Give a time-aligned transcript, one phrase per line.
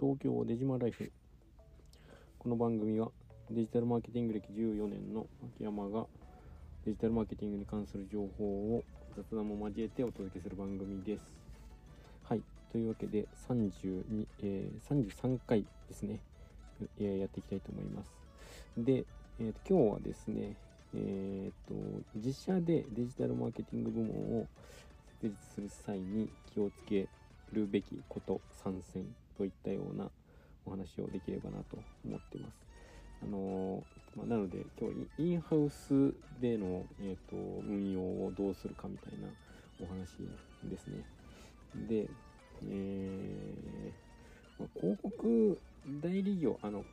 [0.00, 1.10] 東京デジマライフ。
[2.38, 3.10] この番組は
[3.50, 5.26] デジタルマーケティング歴14年の
[5.56, 6.06] 秋山が
[6.86, 8.84] デジタルマーケティングに関する情報を
[9.16, 11.24] 雑談も交えてお届けする番組です。
[12.22, 12.42] はい。
[12.70, 16.20] というわけで32、えー、33回ですね、
[17.00, 18.12] えー、やっていきたいと思います。
[18.76, 19.04] で、
[19.40, 20.54] えーと、今日はですね
[20.94, 21.74] えっ、ー、と
[22.14, 24.46] 自社でデジタルマーケティング部門を
[25.20, 27.08] 設立する際に気をつけ
[27.52, 29.04] るべきこと参戦
[29.38, 30.10] といったような
[30.66, 32.68] お話をできればなと思ってます。
[33.22, 33.82] あの
[34.16, 37.36] まあ、なので今日インハウスでの、えーと、
[37.66, 39.28] 運用をどうするかみたいな
[39.80, 40.18] お話
[40.68, 41.04] ですね。
[41.88, 42.08] で、
[42.68, 45.58] えー、まあ、広告
[46.02, 46.84] 代理業あの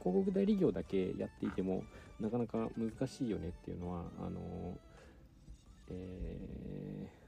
[0.00, 1.84] 広告代理業だけやっていても
[2.20, 4.76] なかなか難しいよねっていうのはあの
[5.90, 7.27] えー、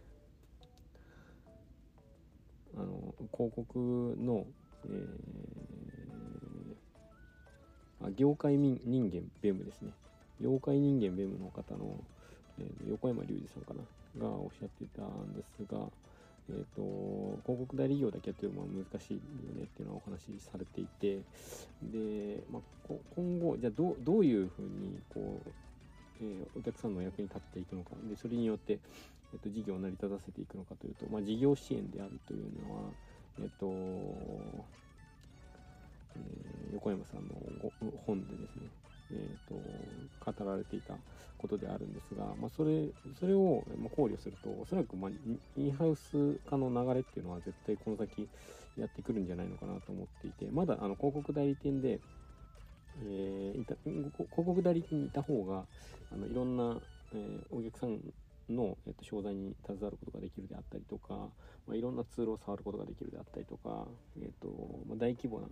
[2.76, 4.46] あの広告の、
[4.86, 9.92] えー、あ業界人間ベムですね。
[10.40, 12.02] 業界人間ベムの方の、
[12.58, 13.80] えー、横山隆二さんかな。
[14.18, 15.78] がおっしゃってたんですが、
[16.48, 19.20] えーと、広告代理業だけやってるのは難しいよ
[19.54, 21.20] ねっていうのはお話しされていて。
[21.82, 25.50] で、まあ、今後じゃあどどういうふうにこう、
[26.20, 27.90] えー、お客さんの役に立っていくのか。
[28.08, 28.78] でそれによって、
[29.32, 32.90] えーと、事業を成り立たせていくのかというと、まあ、事業支援であるというのは、
[33.38, 33.66] えっ、と
[36.16, 37.34] えー、横山さんの
[38.04, 38.68] 本でですね
[39.12, 40.94] えーと、語られていた
[41.38, 43.64] ことであるんですが、まあ、それそれを
[43.96, 45.10] 考慮するとおそらく、まあ、
[45.56, 48.28] インハウス化の流れっていうのは絶対この先
[48.76, 52.00] やってくるんじゃないのかなと思っていてまだあの広告代理店で、
[53.04, 55.64] えー、いた広告代理店にいた方が
[56.12, 56.78] あのいろんな、
[57.14, 57.98] えー、お客さん
[58.48, 61.14] の、えっと、商材に携わることができるであったりとか、
[61.66, 63.86] まあ、いろんなツールを触ることができるであったりとか、
[64.20, 64.48] えっと
[64.88, 65.46] まあ、大規模な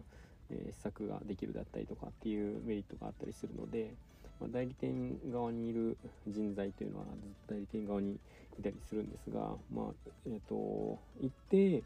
[0.50, 3.94] え施策ができるだったりとかっていうメリットがあったりするので、
[4.40, 7.14] まあ、代理店側にいる人材というのはずっ
[7.46, 8.18] と代理店側に
[8.58, 9.40] いたりするんですが、
[9.72, 11.82] まあえーと、一定、え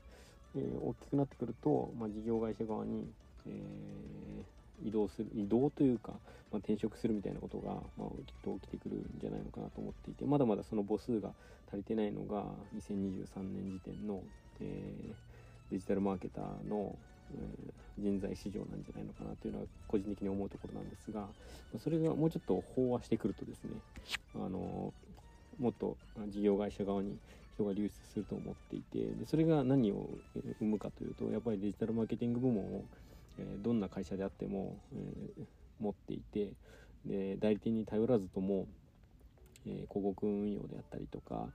[0.57, 3.07] ー、大きくなってくると、まあ、事業会社側に、
[3.47, 3.53] えー、
[4.85, 6.13] 移動する移動というか、
[6.51, 11.31] まあ、転職するみたいなことが、まあ、きっと起きてくるんじゃないのかなと思っていてまだまだその母数が
[11.69, 12.45] 足りてないのが
[12.77, 14.21] 2023年時点の、
[14.61, 16.97] えー、デジタルマーケターの
[17.35, 21.27] え人材市場なんじゃないのかなというのは個人的に思うところなんですが
[21.83, 23.71] それがもうちょっと飽和してくるとですね
[24.35, 24.93] あの
[25.59, 25.97] もっと
[26.29, 27.17] 事業会社側に
[27.55, 30.09] 人が流出すると思っていてでそれが何を
[30.59, 32.85] 生むかというとやっぱりデジタルマーケティング部門を、
[33.39, 35.43] えどんな会社であっても、え
[35.81, 36.53] 持っていて
[37.05, 38.67] で代理店に頼らずとも、
[39.67, 41.49] え広告運用であったりとか、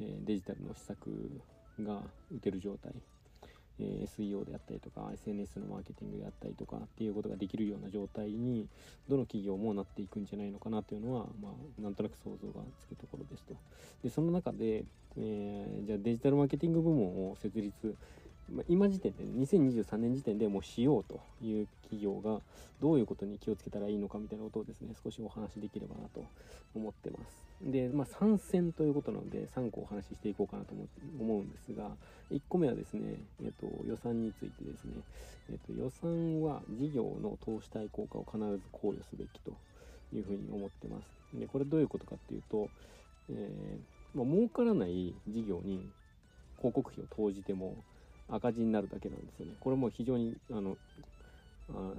[0.00, 1.40] えデジタルの施策
[1.80, 2.02] が
[2.34, 2.92] 打てる状態
[3.82, 8.68] え SEO であったりとか SNS のマーケティングであったりとかっていうことができるような状態に
[9.08, 13.54] どの企業もなっていくんじゃないのかなというのは、まあ、なんとなく想像がつくところですと。
[14.02, 14.84] でその中で、
[15.16, 17.96] えー、じゃあデジタルマーケティング部門を設立
[18.50, 22.40] ま今時点で、ね、2023年時点でもうしようという企業が
[22.80, 26.24] どういうことに気をつけたらいいのかみたいなことをですね少しお話しできればなと
[26.74, 27.42] 思ってます。
[27.62, 30.74] でまあ参戦ということなので3個お話ししていこうかなと
[31.20, 31.90] 思うんですが
[32.32, 33.14] 1個目はですね、
[33.44, 34.94] えっと、予算についてですね、
[35.50, 39.52] えっと、予算は事業の投資対効果を必ず考慮すべきと
[40.12, 41.38] いうふうに思ってます。
[41.38, 42.68] でこれどういうことかっていうと、
[43.30, 45.88] えーまあ、儲からない事業に
[46.58, 47.76] 広告費を投じても
[48.32, 49.52] 赤字になるだけなんですよね。
[49.60, 50.76] これも非常にあの
[51.70, 51.92] あ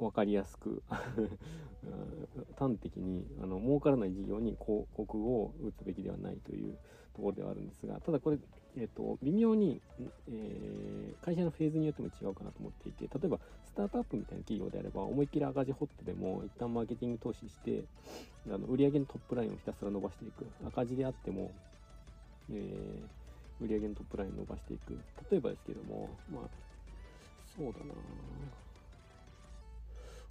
[0.00, 0.82] 分かりやすく
[2.58, 6.76] 端的にあの儲からない事業に広告を打つべきではないという
[7.14, 8.38] ところではあるんですがただこれ、
[8.76, 9.80] えーと、微妙に、
[10.28, 17.84] えー、会社のフェーズによっても違うかなと思っていて例えばスタートアップみたいな企業であれば思いっきり赤字ホットでも一旦マーケティング投資して
[18.46, 21.50] あの売上のトップラインをひたすら伸ばしていく赤字であっても、
[22.50, 23.18] えー
[23.60, 24.98] 売上のトップライン伸ばしていく。
[25.30, 26.48] 例えばですけども、まあ、
[27.56, 27.94] そうだな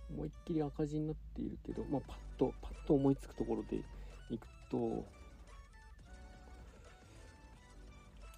[0.09, 3.77] 思いっきり赤字になっているけど、まあ、パッと、パッと思いつくところで
[4.29, 5.03] いくと、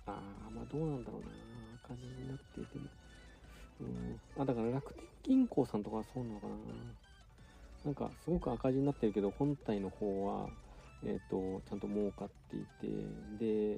[0.07, 0.11] あ
[0.47, 1.27] あ、まあどうなんだろうな
[1.85, 2.85] 赤字になっていても。
[3.81, 4.41] うん。
[4.41, 6.53] あ、だから楽天銀行さんとかはそうなのかな
[7.85, 10.49] なんかすごく赤字になってるけど、本体の方は、
[11.03, 12.87] えっ、ー、と、ちゃんと儲かっていて、
[13.39, 13.77] で、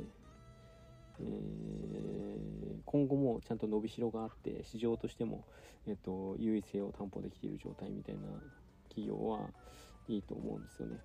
[1.23, 5.43] え、今後もちゃんと伸びしろがあって市場としても、
[5.87, 8.21] えっと、優位性を担保できている状態みたいな
[8.89, 9.39] 企業は
[10.07, 10.97] いいと思うんですよね。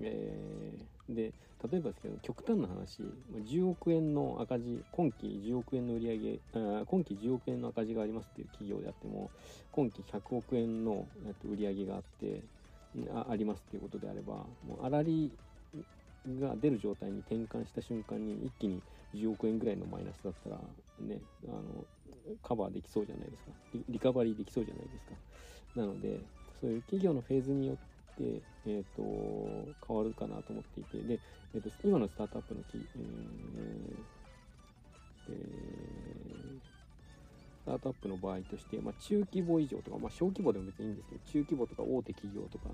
[0.00, 1.32] えー、で
[1.70, 6.40] 例えばですけど極端な話10億円の赤字今期10億円の売り上げ
[6.86, 9.30] 今期10億円の赤字がありますっていう企業であっても
[9.72, 11.06] 今期100億円の
[11.44, 12.42] 売り上げがあって
[13.12, 14.34] あありますっていうことであれば
[14.66, 15.32] もう粗利
[16.40, 18.82] が出る状態に転換した瞬間に一気に
[19.14, 20.56] 10億円ぐらいのマイナスだったら
[21.00, 21.84] ねあの
[22.42, 23.50] カバーできそうじゃないですか。
[23.88, 25.12] リカバリーできそうじゃないですか。
[25.76, 26.20] なので
[26.60, 27.76] そういう企業のフェーズによっ
[28.16, 30.98] て、えーと、変わるかなと思っていて。
[31.06, 31.20] で、
[31.54, 32.80] えーと、今のスタートアップのき、え、
[37.64, 42.70] スタートアップの場合として、まあ、中規模以上とか、まあ、小規模でも別にいいんですけど中規模とか大手企業とか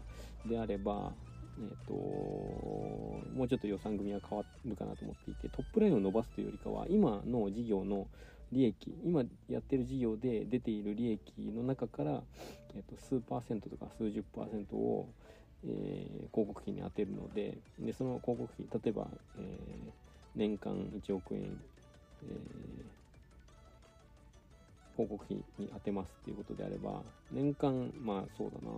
[0.46, 1.12] であれば
[1.58, 8.06] えーと、もうちょっと予算組は変わるかなと思っていてトップラインを伸ばすというよりかは今の事業の
[8.52, 8.74] 利益
[9.04, 11.20] 今やってる事業で出ている利益
[11.54, 12.22] の中から、
[12.74, 15.08] えーと、数パーセントとか数十パーセントを、
[15.64, 19.06] えー、広告費に充てるのででその広告費例えば、
[19.38, 19.90] えー、
[20.34, 28.72] 年間1億円、えー、広告費に充てますっていうことであれば年間まあそうだな。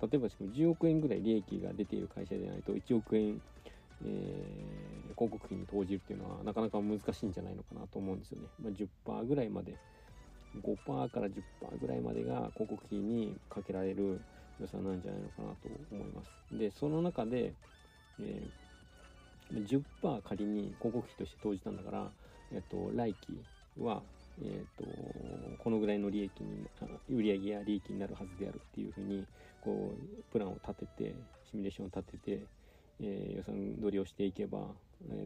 [0.00, 3.40] 例えば10億円ぐらい利益が出ている会社でないと1億円、
[4.04, 8.48] えー、広告費に投じるっていうのはなかなか難しいんじゃないのかなと思うんですよね。
[8.62, 9.76] まあ、10%ぐらいまで
[10.62, 14.20] 5%から10%ぐらいまでが広告費にかけられる
[14.60, 16.58] 予算なんじゃないのかなと思います。
[16.58, 17.52] で、その中で、
[18.20, 22.10] えー、10%仮に広告費として投じたんだから、
[22.52, 23.38] えっと、来期
[23.80, 24.02] は
[24.42, 24.84] えーと、
[25.58, 26.66] このぐらいの利益に
[27.10, 29.26] 売り上げや利益になるはずであるっていうふうに
[29.62, 31.14] こうプランを立てて
[31.50, 32.46] シミュレーションを立てて、
[33.00, 34.60] えー、予算取りをしていけば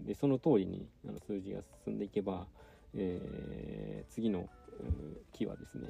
[0.07, 2.47] でその通りにあの数字が進んでいけば、
[2.95, 4.49] えー、次の
[5.33, 5.89] 期はですね、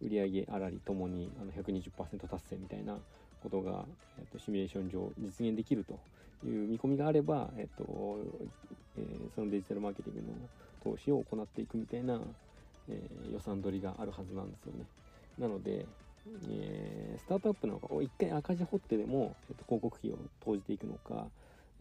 [0.00, 1.90] えー、売上粗利ともにあの120%
[2.28, 2.96] 達成みたいな
[3.42, 3.84] ことが、
[4.18, 5.98] えーと、シミュレーション上実現できると
[6.46, 8.18] いう見込みがあれば、えーと
[8.98, 10.38] えー、そのデジタルマーケティングの
[10.82, 12.20] 投資を行っていくみたいな、
[12.88, 14.84] えー、予算取りがあるはずなんですよね。
[15.38, 15.86] なので、
[16.48, 21.26] えー、スタートアップなんか一回赤字掘ってでも、えーと、広告費を投じていくのか、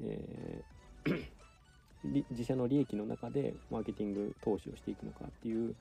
[0.01, 1.35] えー
[2.31, 5.75] 自社の利益の中でマーケティング投資をしていくのかっていう、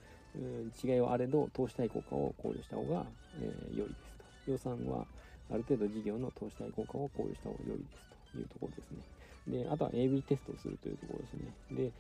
[0.82, 3.05] 違いはあれど投資対効果を考慮した方が、
[3.40, 4.14] えー、良いです
[4.46, 4.50] と。
[4.50, 5.06] 予算は
[5.50, 9.62] ある程度事業の投資対効果を考慮した方が良いですというところですね。
[9.64, 11.52] であとは AB テストをするというところですね。
[11.70, 11.93] で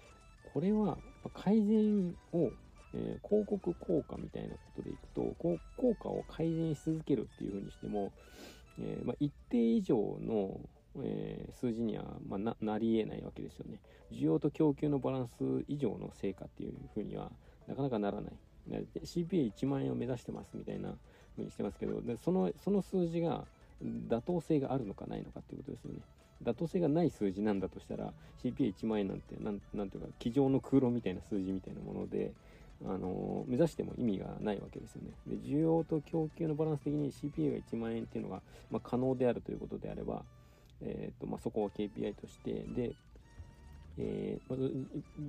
[0.52, 0.96] これは
[1.34, 2.50] 改善を、
[2.94, 5.34] えー、広告効果みたいなことでいくと
[5.76, 8.12] 効果を改善し続けるっていうふうにしても、
[8.78, 10.60] えー、まあ、一定以上の、
[11.02, 13.78] えー、数字には、まあ、なりえないわけですよね。
[14.12, 15.34] 需要と供給のバランス
[15.68, 17.30] 以上の成果っていうふうには
[17.66, 18.32] なかなかならない。
[19.04, 20.88] CPA1 万円を目指してますみたいな
[21.36, 23.44] ふうにしてますけどでそのその数字が
[24.08, 26.00] 妥当性があるのかないのかっていうことですよね。
[26.42, 28.12] 妥当性がない数字なんだとしたら
[28.42, 32.32] CPA1 万円なんてなんなんていうか机上の空論みたいな数字みたいなもので、
[32.86, 35.10] あのー、目指しても意味がないわけですよね。
[35.26, 40.22] で需要と供給のバランス的に CPA が1万円っていうのが、まあ、可能であるということであれば、
[40.82, 42.94] えーとまあ、そこを KPI としてで
[43.96, 44.72] えー、まず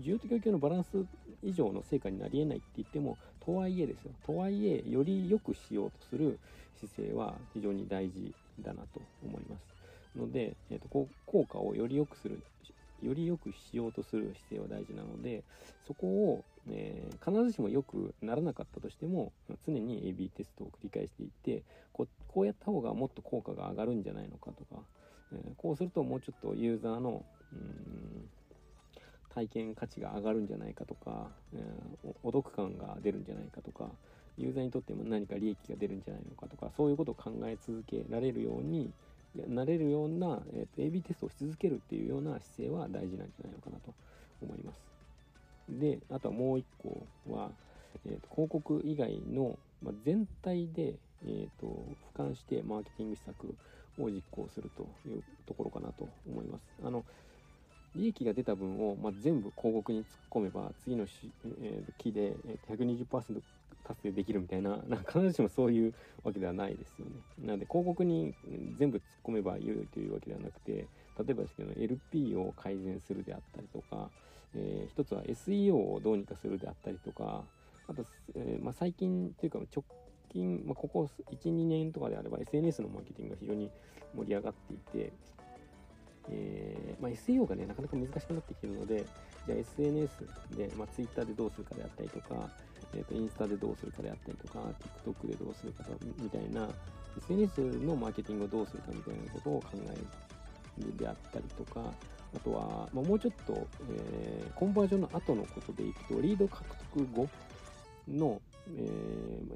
[0.04, 1.06] 需要と供給のバランス
[1.44, 4.12] 以上の成果になり得ないって言ってもとはいえですよ。
[4.26, 6.40] とはいえより良くしようとする
[6.80, 9.76] 姿勢は非常に大事だなと思います。
[10.18, 12.42] ので、えーと、と効果をより良くする
[13.02, 15.44] より良くしようとする姿勢は大事なので
[15.88, 19.32] そこを、えー、必ずしも良くならなかったとしても
[19.66, 24.82] 常に AB テストを繰り返していってここうやった方がもっと効果が上がるんじゃないのかとか、
[25.34, 28.30] えー、こうするともうちょっとユーザーのうん
[29.36, 33.90] 体験価値が上がるんじゃないかとか、えー、お得感が出るんじゃないかとか
[34.38, 38.92] ユーザーにとっても何か利益が出るんじゃないのかとかそういうことを考え続けられるように
[39.48, 43.94] なれるような、えーと、AB テストをし続けるっていうような姿勢は大事なんじゃないのかなと
[44.42, 44.80] 思います。
[45.70, 47.50] であとはもう一個は、
[48.06, 51.68] えーと、広告以外の、まあ、全体で、えーと
[52.16, 53.56] 俯瞰してマーケティング施策
[53.98, 56.62] を実行するというところかなと思います。
[56.84, 57.04] あの
[57.96, 62.36] 利益が出た分を、まあ、全部広告に突っ込めば次のし、えー、期で、
[62.70, 63.42] 120%
[63.86, 67.12] 達成できるみたいな なんか必ずしもそういうわけではないですよね。
[67.46, 68.34] なので広告に
[68.78, 70.86] 全部突っ込めば良いというわけではなくて例
[71.30, 74.10] えばですけど LP を改善するであったりとか、
[74.56, 77.46] えー、一つは SEO をどうにかするであったりとか
[77.88, 79.84] あと、えー、まあ、最近というか直
[80.30, 83.70] 近、まあ、ここ12年とかであれば SNS のマーケティングが非常に
[84.16, 85.14] 盛り上がっていて
[86.30, 89.06] えー、まあ、SEO がね、なかなか難しくなってきてるので、
[89.46, 90.10] じゃあ SNS
[90.58, 92.50] で、まあ、Twitter でどうするかであったりとか、
[92.94, 94.60] えーと、インスタでどうするかであったりとか、
[95.06, 95.84] TikTok でどうするか
[96.22, 96.68] みたいな、
[97.18, 101.94] SNS のマーケティングをどうするかみたいなことを考えるであったりとか、
[102.36, 106.64] あとは、まあ、もうちょっと、えー、コンバージョンの後のことでいくと、リード獲
[106.94, 107.30] 得後
[108.08, 108.42] の、
[108.78, 108.82] え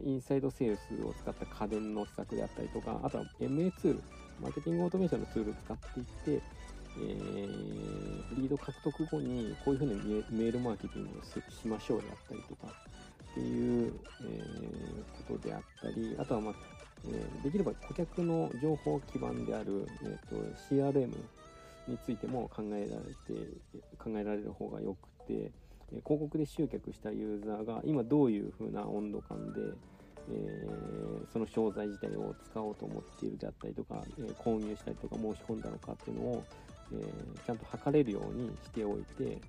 [0.05, 4.03] ー、インサイドセールスを使った家電の施策であったりとか、あとは MA ツール、
[4.41, 6.43] マーケティングオートメーションのツールを使っていって、
[6.97, 12.67] えー、リード獲得後にこういうふうにメールマーケティングをしましょうであったりとか
[13.31, 13.93] っていう、
[14.23, 16.53] えー、ことであったり、あとは、まあ
[17.05, 20.35] えー、できれば顧客の情報基盤である、えーと、
[20.69, 21.07] CRM
[21.87, 23.47] についても考えられて
[23.97, 25.51] 考えられる方がよくて、
[25.89, 29.59] 広告で集客したユーザーが今どういう風な温度感で、
[30.31, 36.43] えー、その商材自体を使おうと思っているであったりとか、えー、購入したりとか申し込んだのかっていうのを、
[36.93, 39.39] えー、ちゃんと測れるようにしておいて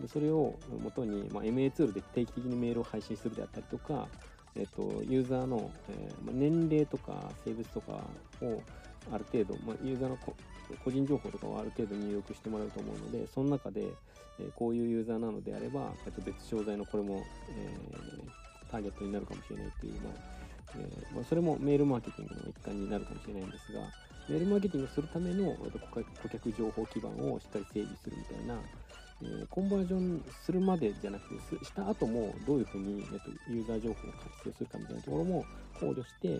[0.00, 4.06] でそれをもとに、まあ、MA ツールで定期的にメールを配信するであったりとか、
[4.54, 7.92] えーと、ユーザーの、えまあ、年齢とか性別とか
[8.42, 8.62] を
[9.12, 10.18] ある程度、まあ、ユーザーの
[10.84, 13.86] 個人情報とかをある程度入力してもらうと思うのでその中で、
[14.38, 20.38] え、こういうユーザーなのであれば、えー、と別商材のこれも、えー、ターゲットになるかもしれないっていう、まあ
[20.76, 23.80] えーまあ、それもメールマーケティングの一環になるかもしれないんですが
[24.28, 25.56] メールマーケティングをするための
[25.92, 28.60] 顧客情報基盤をしっかり整備するみたいな、
[29.22, 35.44] えー、コンバージョンするまでじゃなくてした後もどういうふうに、えっと、ユーザー情報を活用するかみたいなところも
[35.80, 36.38] 考慮して、え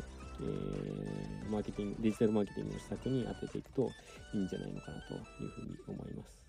[1.48, 3.90] ー、マーケティング、デジタルマーケティングの施策に当てていくと
[4.34, 6.47] いいんじゃないのかなというふうに思います。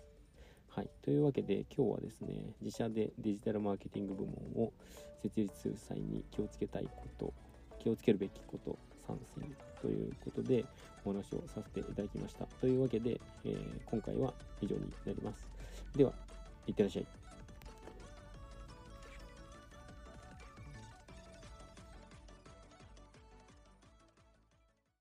[0.72, 0.90] はい。
[1.02, 2.28] というわけで今日はですね、
[2.62, 4.72] 自社でデジタルマーケティング部門を
[5.20, 7.32] 設立する際に気をつけたいこと、
[7.80, 10.64] 気をつけるべきこと参戦ということで
[11.04, 12.46] お話をさせていただきました。
[12.60, 15.44] というわけで、えー、今回は以上になります。
[15.96, 16.12] では、
[16.68, 17.19] いってらっしゃい。